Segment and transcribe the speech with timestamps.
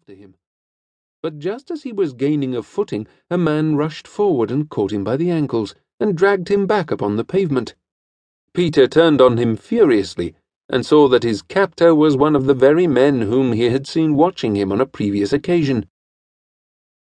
[0.00, 0.34] after him.
[1.22, 5.04] But just as he was gaining a footing, a man rushed forward and caught him
[5.04, 7.74] by the ankles and dragged him back upon the pavement.
[8.54, 10.34] Peter turned on him furiously
[10.70, 14.14] and saw that his captor was one of the very men whom he had seen
[14.14, 15.84] watching him on a previous occasion.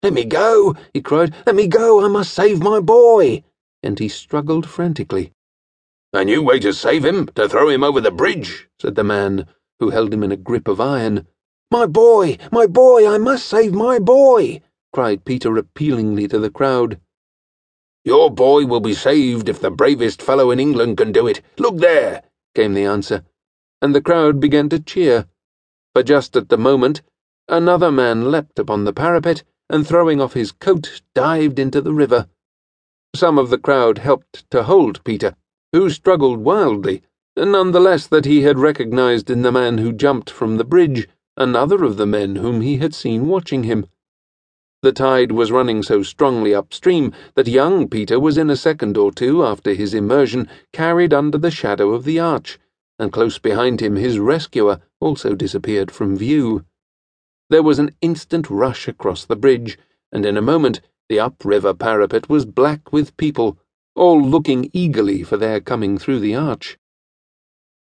[0.02, 1.34] Let me go, he cried.
[1.46, 3.42] Let me go, I must save my boy.
[3.82, 5.32] And he struggled frantically.
[6.12, 9.46] A new way to save him, to throw him over the bridge, said the man,
[9.80, 11.26] who held him in a grip of iron.
[11.72, 14.60] My boy, my boy, I must save my boy,
[14.92, 17.00] cried Peter appealingly to the crowd.
[18.04, 21.40] Your boy will be saved if the bravest fellow in England can do it.
[21.56, 22.24] Look there,
[22.54, 23.24] came the answer,
[23.80, 25.26] and the crowd began to cheer.
[25.94, 27.00] But just at the moment,
[27.48, 32.28] another man leapt upon the parapet and throwing off his coat, dived into the river.
[33.16, 35.36] Some of the crowd helped to hold Peter,
[35.72, 37.02] who struggled wildly,
[37.34, 41.08] none the less that he had recognized in the man who jumped from the bridge
[41.42, 43.86] another of the men whom he had seen watching him.
[44.82, 49.12] The tide was running so strongly upstream that young Peter was in a second or
[49.12, 52.58] two after his immersion carried under the shadow of the arch,
[52.98, 56.64] and close behind him his rescuer also disappeared from view.
[57.50, 59.78] There was an instant rush across the bridge,
[60.10, 63.58] and in a moment the upriver parapet was black with people,
[63.94, 66.78] all looking eagerly for their coming through the arch.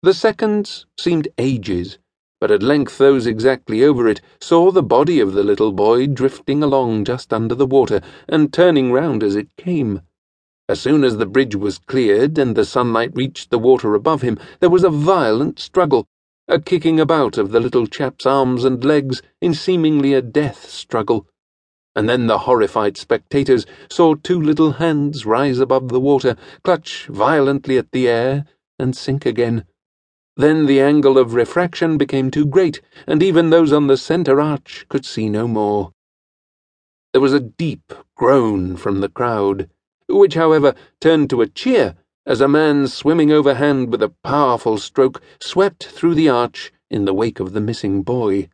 [0.03, 1.99] The seconds seemed ages,
[2.41, 6.62] but at length those exactly over it saw the body of the little boy drifting
[6.62, 10.01] along just under the water and turning round as it came.
[10.69, 14.39] As soon as the bridge was cleared and the sunlight reached the water above him,
[14.61, 16.06] there was a violent struggle
[16.48, 21.27] a kicking about of the little chap's arms and legs in seemingly a death struggle.
[21.97, 27.78] And then the horrified spectators saw two little hands rise above the water, clutch violently
[27.78, 28.45] at the air,
[28.78, 29.65] and sink again.
[30.39, 34.84] Then the angle of refraction became too great, and even those on the centre arch
[34.91, 35.93] could see no more.
[37.12, 39.70] There was a deep groan from the crowd,
[40.09, 45.22] which, however, turned to a cheer as a man swimming overhand with a powerful stroke
[45.41, 48.50] swept through the arch in the wake of the missing boy.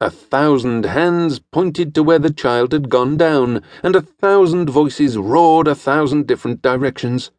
[0.00, 5.18] A thousand hands pointed to where the child had gone down, and a thousand voices
[5.18, 7.32] roared a thousand different directions.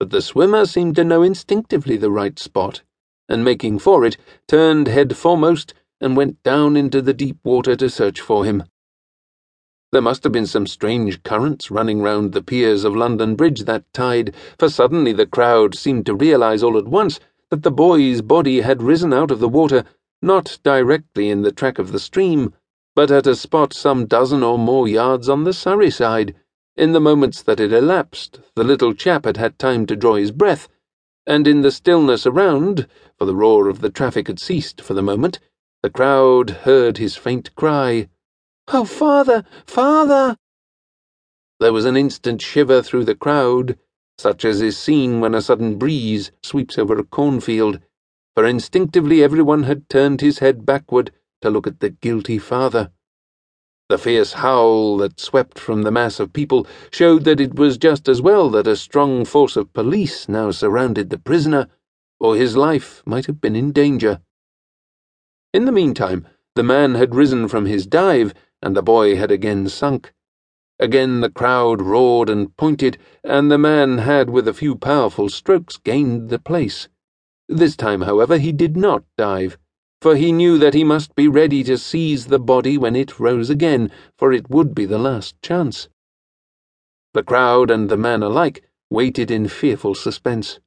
[0.00, 2.82] But the swimmer seemed to know instinctively the right spot,
[3.32, 4.16] and making for it,
[4.46, 8.62] turned head foremost and went down into the deep water to search for him.
[9.92, 13.84] There must have been some strange currents running round the piers of London Bridge that
[13.92, 18.60] tide, for suddenly the crowd seemed to realize all at once that the boy's body
[18.60, 19.84] had risen out of the water,
[20.22, 22.54] not directly in the track of the stream,
[22.94, 26.34] but at a spot some dozen or more yards on the Surrey side.
[26.74, 30.30] In the moments that had elapsed, the little chap had had time to draw his
[30.30, 30.68] breath,
[31.26, 32.86] and in the stillness around,
[33.18, 35.38] for the roar of the traffic had ceased for the moment,
[35.82, 38.08] the crowd heard his faint cry.
[38.68, 40.36] Oh, father, father!
[41.60, 43.78] There was an instant shiver through the crowd,
[44.18, 47.80] such as is seen when a sudden breeze sweeps over a cornfield,
[48.34, 52.90] for instinctively everyone had turned his head backward to look at the guilty father.
[53.88, 58.08] The fierce howl that swept from the mass of people showed that it was just
[58.08, 61.68] as well that a strong force of police now surrounded the prisoner,
[62.18, 64.20] or his life might have been in danger.
[65.52, 68.32] In the meantime, the man had risen from his dive
[68.62, 70.14] and the boy had again sunk.
[70.78, 75.76] Again the crowd roared and pointed, and the man had with a few powerful strokes
[75.76, 76.88] gained the place.
[77.48, 79.58] This time, however, he did not dive,
[80.02, 83.48] for he knew that he must be ready to seize the body when it rose
[83.48, 85.88] again, for it would be the last chance.
[87.14, 90.58] The crowd and the man alike waited in fearful suspense.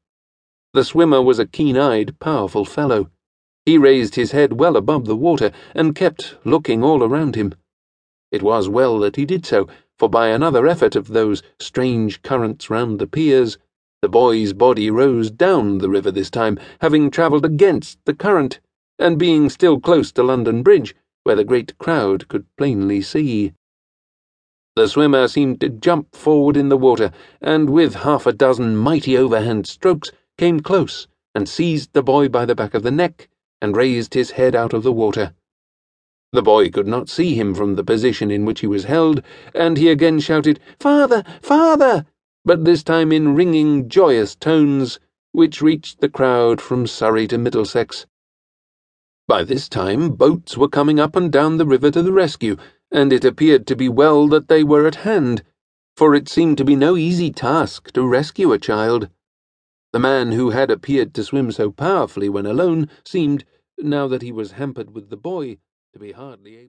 [0.71, 3.11] The swimmer was a keen eyed, powerful fellow.
[3.65, 7.53] He raised his head well above the water and kept looking all around him.
[8.31, 9.67] It was well that he did so,
[9.99, 13.57] for by another effort of those strange currents round the piers,
[14.01, 18.61] the boy's body rose down the river this time, having travelled against the current,
[18.99, 23.53] and being still close to London Bridge, where the great crowd could plainly see.
[24.75, 27.11] The swimmer seemed to jump forward in the water,
[27.41, 32.45] and with half a dozen mighty overhand strokes came close and seized the boy by
[32.45, 33.29] the back of the neck
[33.61, 35.33] and raised his head out of the water.
[36.33, 39.21] The boy could not see him from the position in which he was held,
[39.53, 41.23] and he again shouted, Father!
[41.41, 42.05] Father!
[42.43, 44.99] but this time in ringing, joyous tones,
[45.31, 48.05] which reached the crowd from Surrey to Middlesex.
[49.27, 52.57] By this time, boats were coming up and down the river to the rescue,
[52.91, 55.41] and it appeared to be well that they were at hand,
[55.97, 59.09] for it seemed to be no easy task to rescue a child.
[59.93, 63.45] The man who had appeared to swim so powerfully when alone seemed,
[63.79, 65.57] now that he was hampered with the boy,
[65.93, 66.63] to be hardly able.